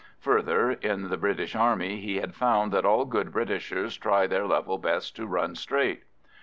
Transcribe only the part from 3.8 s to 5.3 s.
try their level best to